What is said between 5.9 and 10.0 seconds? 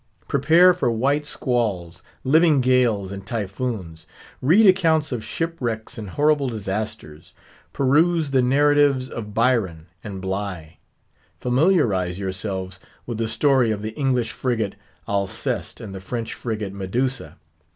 and horrible disasters; peruse the Narratives of Byron